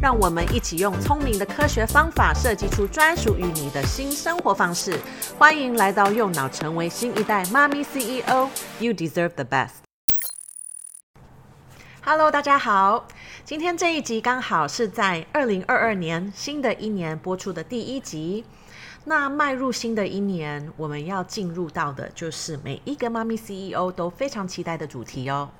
[0.00, 4.96] 让我们一起用聪明的科学方法设计出专属于你的新生活方式。
[5.36, 8.48] 欢迎来到右脑，成为新一代妈咪 CEO。
[8.78, 9.70] You deserve the best。
[12.04, 13.08] Hello，大家好。
[13.44, 18.44] 今天这一集刚好是在二零二二年新的一年播出的第一集。
[19.04, 25.50] 那迈入新的一年，我们要进入到的就是每一个妈咪 CEO 都非常期待的主题哦：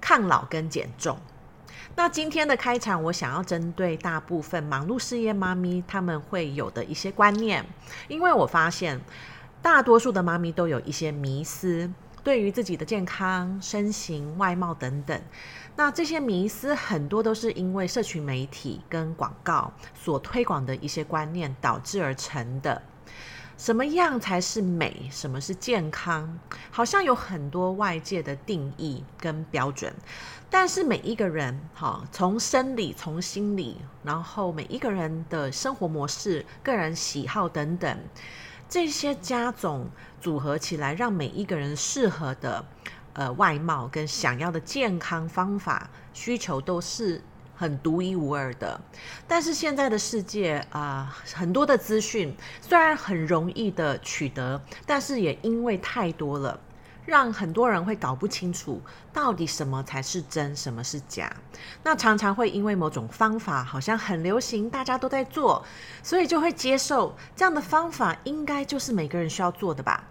[0.00, 1.18] 抗老跟减重。
[1.98, 7.64] 那今天的开场，我想要针对大部分忙碌事业妈咪他们会有的一些观念，
[8.06, 9.00] 因为我发现
[9.62, 11.90] 大多数的妈咪都有一些迷思，
[12.22, 15.18] 对于自己的健康、身形、外貌等等。
[15.74, 22.82] 那这些迷思很多都是因为社群媒体跟广告所推广的一些观念导致而成的。
[23.56, 25.08] 什么样才是美？
[25.10, 26.38] 什么是健康？
[26.70, 29.92] 好像有很多外界的定义跟标准。
[30.48, 37.98] 但是每一个人，哈，从生理、从心理，然后每一个人的生活模式、个人喜好等等，
[38.68, 39.88] 这些加总
[40.20, 42.64] 组合起来，让每一个人适合的
[43.14, 47.22] 呃外貌跟想要的健康方法需求都是
[47.56, 48.80] 很独一无二的。
[49.26, 56.60] 但是现在的世界啊，很多的资讯虽然很容易的取得，但是也因为太多了。
[57.06, 58.82] 让很多人会搞不清楚
[59.12, 61.32] 到底什么才是真，什么是假。
[61.84, 65.64] 那常常会因为某种方法好像很流行，大家都在做，
[66.02, 70.02] 所以就会接受这样的方法应该就是每个人需要做的吧。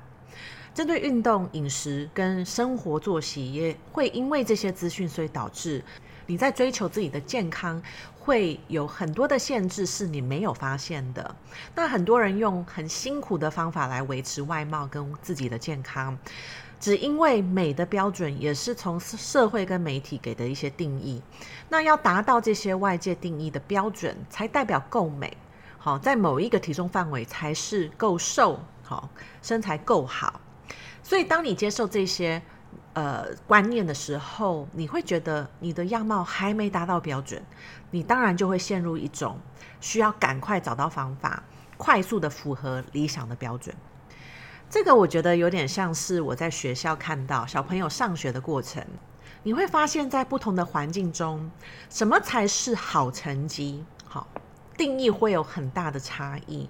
[0.73, 5.83] 针对运动、饮食跟生活作息，也会因为这些资讯，所以导致
[6.25, 7.81] 你在追求自己的健康
[8.19, 11.35] 会有很多的限制是你没有发现的。
[11.75, 16.17] 那很多人用很辛苦的方法来维持外貌跟自己的健康。
[16.77, 21.21] 只因为美的标准也是从社会跟媒体给的一些定义，
[21.69, 25.35] 那要达到这些外界定义的标准，才代表够美。
[25.77, 29.09] 好，在某一个体重范围才是够瘦，好，
[29.41, 30.39] 身材够好。
[31.01, 32.41] 所以，当你接受这些
[32.95, 37.39] 呃观念的时候，你会觉得你的样貌还没达到标准，
[37.91, 39.39] 你当然就会陷入一种
[39.79, 41.43] 需要赶快找到方法，
[41.77, 43.75] 快速的符合理想的标准。
[44.67, 48.83] 这个我觉得有点像是我在学校看到小朋友上学的过程，
[49.43, 51.51] 你会发现在不同的环境中，
[51.89, 53.85] 什么才是好成绩？
[54.07, 54.27] 好，
[54.75, 56.67] 定义会有很大的差异。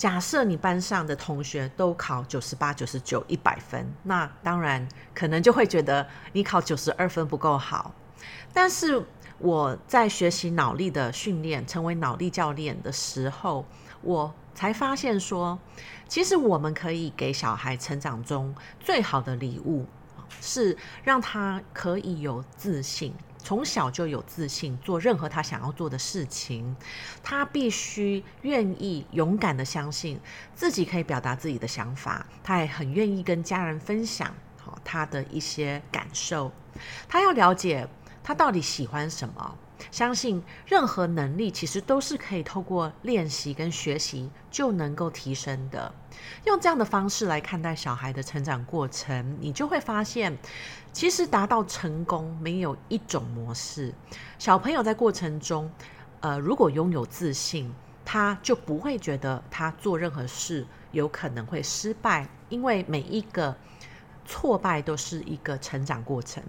[0.00, 7.92] 假设你班上的同学都考九十八、九十九、一百分，那当然可能就会觉得你考九十二分不够好。
[8.50, 9.04] 但是
[9.36, 13.66] 我在学习脑力的训练，成为脑力教练的时候，
[14.00, 15.58] 我才发现说，
[16.08, 19.84] 其实我们可以给小孩成长中最好的礼物，
[20.40, 23.14] 是让他可以有自信，
[23.50, 26.76] 从小就有自信，做任何他想要做的事情。
[27.20, 30.20] 他必须愿意勇敢的相信
[30.54, 36.52] 自己可以表达自己的想法，他也很愿意跟家人分享好他的一些感受。
[37.08, 37.88] 他要了解
[38.22, 39.58] 他到底喜欢什么。
[39.90, 45.92] 相信任何能力其实都是可以透过练习跟学习就能够提升的。
[46.44, 50.36] 用这样的方式来看待小孩的成长过程，你就会发现，
[50.92, 53.94] 其实达到成功没有一种模式。
[54.38, 55.70] 小朋友在过程中，
[56.20, 57.72] 呃，如果拥有自信，
[58.04, 63.56] 他就不会觉得他做任何事有可能会失败，因为每一个
[64.26, 66.42] 挫败都是一个成长过程。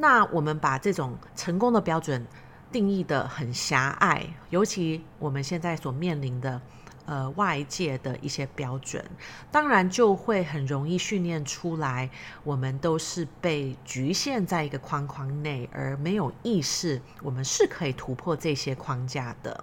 [0.00, 2.26] 那我们把这种成功的标准
[2.72, 6.58] 定义得很狭隘，尤其我们现在所面临的
[7.04, 9.04] 呃外界的一些标准，
[9.52, 12.08] 当然就会很容易训练出来，
[12.44, 19.62] 我们都是被局限在一个框框内，而没有意识我们是可以突破这些框架的。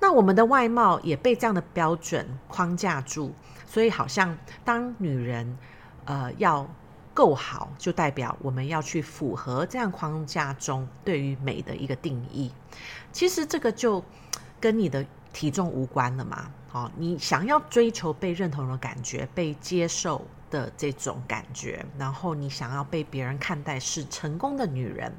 [0.00, 3.32] 那我们的外貌也被这样的标准框架住，
[3.66, 5.56] 所以好像当女人
[6.06, 6.68] 呃要。
[7.14, 12.50] 够好，就代表我们要去符合这样框架中对于美的一个定义。
[13.12, 14.04] 其实这个就
[14.60, 16.50] 跟你的体重无关了嘛。
[16.68, 25.12] 好，你想要追求被认同的感觉、被接受的这种感觉，然后你想要被别人看待是成功的女人，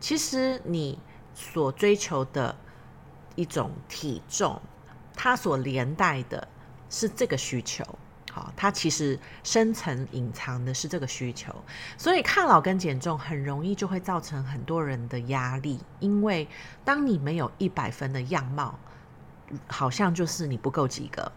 [0.00, 0.98] 其实你
[1.34, 2.56] 所追求的
[3.34, 4.58] 一种体重，
[5.14, 6.48] 它所连带的
[6.88, 7.84] 是这个需求。
[8.38, 11.52] 好，它其实深层隐藏的是这个需求，
[11.96, 16.46] 所以抗老跟减重很容易就会造成很多人的压力，因为
[16.84, 18.78] 当你没有一百分的样貌，
[19.66, 21.32] 好像就是你不够及格。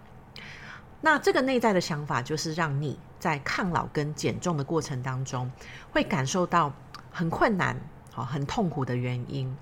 [1.02, 5.52] 那这个内在的想法，就是让你在抗老跟减重的过程当中，
[5.92, 6.72] 会感受到
[7.10, 7.76] 很困难、
[8.14, 9.58] 好很痛苦的原因。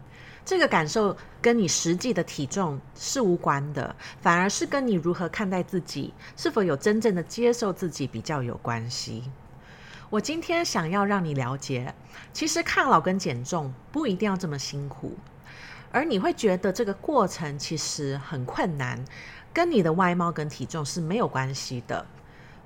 [0.50, 9.30] 这个感受跟你实际的体重是无关的，反而是跟你如何看待自己，是否有真正的接受自己比较有关系。
[10.10, 11.94] 我今天想要让你了解，
[12.34, 15.16] 其实抗老跟减重不一定要这么辛苦，
[15.92, 19.06] 而你会觉得这个过程其实很困难。
[19.54, 22.04] 跟你的外貌跟体重是没有关系的，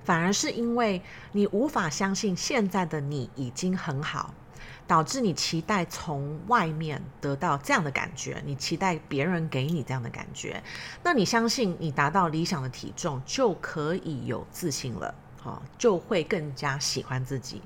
[0.05, 1.01] 反而是因为
[1.33, 4.33] 你无法相信现在的你已经很好，
[4.85, 10.61] 导致你期待从外面得到这样的感觉，你期待别人给你这样的感觉，
[11.03, 17.61] 那你相信你达到理想的体重就可以有自信了，好，就会更加喜欢自己。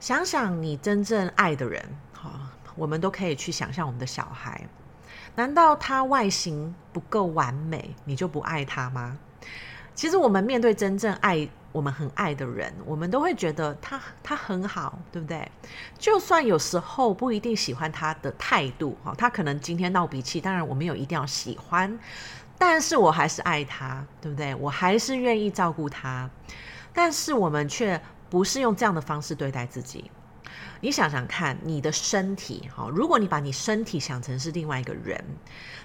[0.00, 2.40] 想想你真正爱的人，好，
[2.76, 4.66] 我们都可以去想象我们的小孩。
[5.34, 9.18] 难道他外形不够完美，你就不爱他吗？
[9.94, 15.50] 其实我们面对真正爱我们很爱的人，我们都会觉得他他很好，对不对？
[15.98, 21.98] 就算有时候不一定喜欢他的态度，哈，他可能今天闹脾气，当然我没有一定要喜欢，
[22.56, 24.54] 但是我还是爱他，对不对？
[24.54, 26.28] 我还是愿意照顾他，
[26.92, 28.00] 但是我们却
[28.30, 30.10] 不是用这样的方式对待自己。
[30.80, 35.22] 你想想看，你的身体，哈，如果你把你身体想成是另外一个人，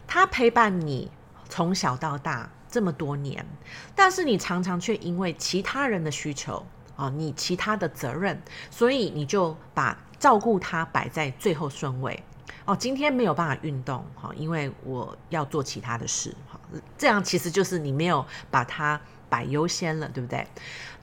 [0.07, 1.11] 他陪伴你
[1.49, 3.45] 从小到大这么多年，
[3.93, 6.65] 但是你常常却因为其他人的需求，
[6.95, 8.41] 啊，你其他的责任，
[8.71, 12.23] 所以你就把照顾他摆在最后顺位，
[12.65, 16.59] 哦，今天没有办法运动，哈，因为我要做其他的事，哈，
[16.97, 18.99] 这样其实就是你没有把它
[19.29, 20.47] 摆优先了，对不对？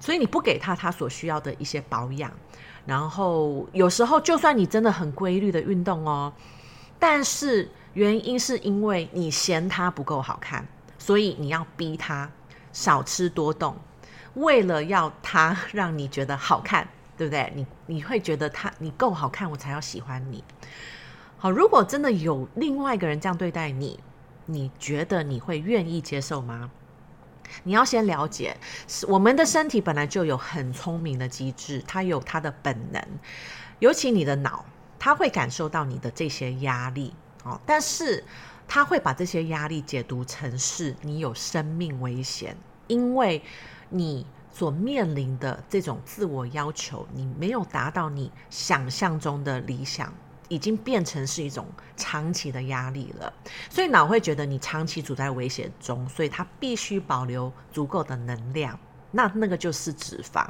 [0.00, 2.32] 所以你不给他他所需要的一些保养。
[2.84, 6.32] 然后有时候，就算你真的很规律的运动哦，
[6.98, 10.66] 但是原因是因为你嫌他不够好看，
[11.00, 12.30] 所以你要逼他
[12.72, 13.74] 少吃多动，
[14.34, 16.86] 为了要他让你觉得好看，
[17.16, 17.52] 对不对？
[17.56, 20.44] 你你会觉得他你够好看，我才要喜欢你。
[21.38, 23.98] 好，如果真的有另外一个人这样对待你，
[24.44, 26.70] 你觉得你会愿意接受吗？
[27.64, 28.56] 你要先了解，
[29.08, 33.02] 我们的身体本来就有很聪明的机制，它有它的本能。
[33.80, 34.64] 尤其你的脑，
[34.98, 37.12] 它会感受到你的这些压力，
[37.42, 38.22] 哦，但是
[38.72, 42.56] 它会把这些压力解读成是你有生命危险，
[42.86, 43.42] 因为
[43.88, 50.14] 你所面临的这种自我要求，你没有达到你想象中的理想。
[50.48, 51.64] 已经变成是一种
[51.96, 53.32] 长期的压力了，
[53.70, 58.76] 所以脑会觉得你长期处在危险中，所以它必须保留足够的能量。
[59.12, 60.44] 那那个就是脂肪。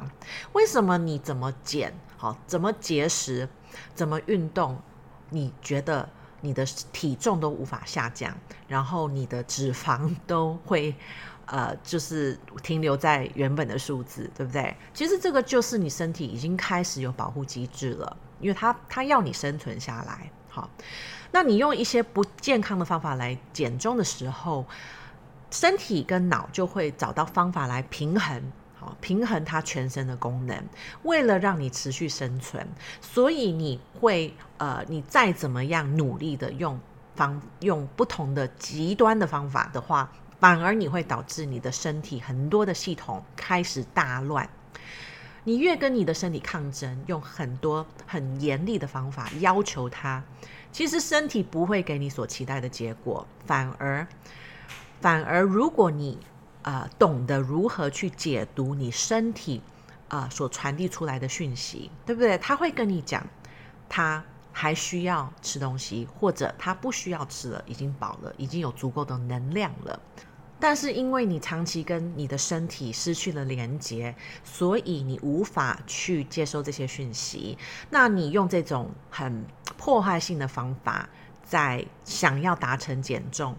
[0.53, 3.47] 为什么你怎么减好，怎么节食，
[3.93, 4.81] 怎么运动，
[5.29, 6.09] 你觉得
[6.41, 8.35] 你的体重都无法下降，
[8.67, 10.93] 然后你的脂肪 都会
[11.45, 14.75] 呃，就是停留在原本的数字，对不对？
[14.93, 18.17] 其实这个就是你身体已经开始有保护机制了。
[18.39, 20.67] 因为它它要你生存下来，好，
[21.31, 24.65] 那你用一些不健康的方法来减重的时候，
[25.51, 28.41] 身体跟脑就会找到方法来平衡，
[29.01, 30.63] 平衡它全身的功能，
[31.03, 32.65] 为了让你持续生存，
[33.01, 36.79] 所以你会呃，你再怎么样努力的用
[37.15, 44.49] 方用不同的极端的方法的话，反而你会导致你的身体很多的系统开始大乱。
[45.43, 50.23] 你越跟你的身体抗争，用很多很严厉的方法要求它，
[50.71, 54.07] 其实身体不会给你所期待的结果，反而，
[54.99, 56.19] 反而如果你
[56.63, 59.61] 啊、呃、懂得如何去解读你身体
[60.07, 62.37] 啊、呃、所传递出来的讯息，对不对？
[62.37, 63.25] 他会跟你讲，
[63.89, 69.99] 他还需要吃东西，或者他不需要吃了，已经饱了，已经有足够的能量了。
[70.59, 77.57] 但是因为你长期跟你的身体失去了连接，所以你无法去接收这些讯息。
[77.89, 79.43] 那你用这种很
[79.75, 81.09] 破坏性的方法，
[81.43, 83.55] 在想要达成减重，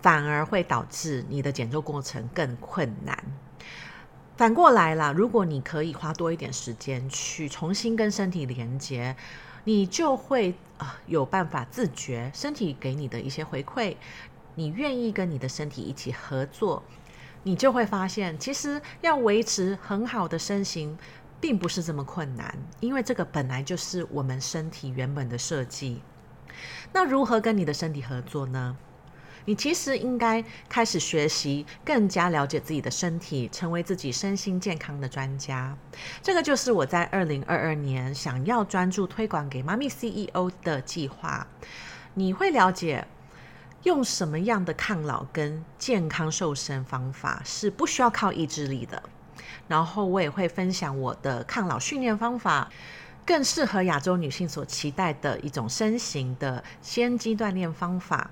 [0.00, 3.16] 反而会导致你的减重过程更困难。
[4.36, 9.16] 反过来啦，如果你可以花多一点时间去重新跟身体连接，
[9.64, 13.96] 你就会啊有办法自觉身体给你的一些回馈。
[14.54, 16.82] 你愿意跟你的身体一起合作，
[17.42, 20.96] 你就会发现，其实要维持很好的身形，
[21.40, 26.00] 并不是这么困难，因为这个本来就是我们身体原本的设计。
[26.92, 28.76] 那如何跟你的身体合作呢？
[29.48, 35.74] 你其实应该开始学习，更加了解自己的身体，成为自己身心健康的专家。
[36.22, 41.46] 这个就是我在二零二二年想要专注推广给妈咪 CEO 的计划。
[42.12, 43.06] 你会了解
[43.84, 49.02] 用什么样的抗老跟健康瘦身方法是不需要靠意志力的。
[49.66, 52.68] 然后我也会分享我的抗老训练方法。
[53.28, 58.30] 更适合亚洲女性所期待的一种身形的先肌锻炼方法，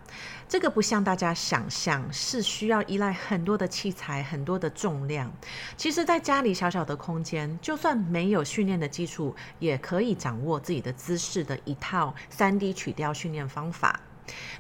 [0.49, 5.31] 这个不像大家想象是需要依赖很多的器材、很多的重量。
[5.77, 14.01] 其实，在家里小小的空间，就算没有训练的基础，也可以掌握自己的姿势的一套三 D 曲调训练方法。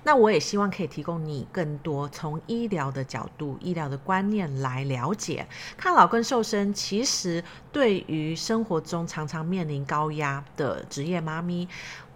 [0.02, 5.46] 那我也希望可以提供你更多从医疗的角度、医疗的观念来了解
[5.76, 6.72] 抗老跟瘦身。
[6.72, 7.42] 其实
[7.72, 11.68] 对于生活中常常面临高压的职业妈咪，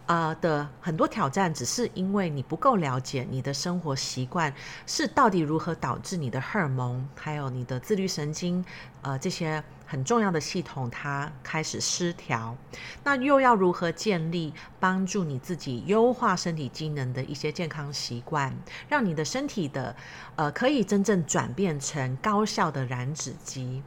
[0.06, 4.52] 呃的很多挑战，只是因为你不够了解你的生活习惯
[4.86, 8.64] 是到底如何导致你的荷尔蒙，还有你的自律神经，
[9.02, 12.56] 呃这些很重要的系统它开始失调。
[13.02, 18.54] 那又要如何建立帮助你自己优化身体机能的一些健康习惯，
[18.88, 19.96] 让你的身体的
[20.36, 23.82] 呃可以真正转变成高效的燃脂机？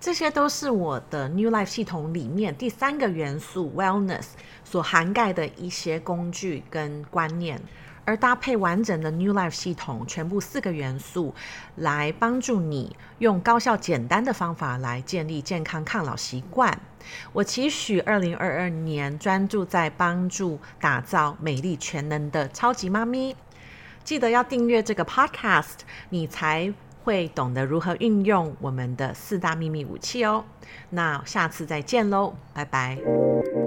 [0.00, 4.28] 这些都是我的 New Life 系统里面第三个元素 Wellness
[4.64, 7.60] 所涵盖的一些工具跟观念，
[8.04, 11.34] 而搭配完整的 New Life 系统，全部四个元素
[11.76, 16.78] 来帮助你用高效简单的方法来建立健康抗老习惯。
[17.32, 23.34] 我期许二零二二年专注在帮助打造美丽全能的超级妈咪。
[24.02, 25.80] 记得要订阅这个 Podcast，
[26.10, 30.44] 你才会懂得如何运用我们的四大秘密武器哦。
[30.90, 33.63] 那下次再见喽，拜拜。